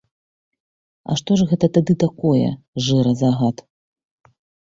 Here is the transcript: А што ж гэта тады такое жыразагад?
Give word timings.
А 1.09 1.17
што 1.21 1.31
ж 1.41 1.45
гэта 1.51 1.69
тады 1.75 1.93
такое 2.05 2.47
жыразагад? 2.87 3.57